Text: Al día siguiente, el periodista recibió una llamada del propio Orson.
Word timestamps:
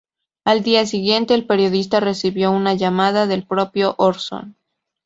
Al 0.47 0.63
día 0.63 0.87
siguiente, 0.87 1.35
el 1.35 1.45
periodista 1.45 1.99
recibió 1.99 2.49
una 2.51 2.73
llamada 2.73 3.27
del 3.27 3.45
propio 3.45 3.93
Orson. 3.99 4.57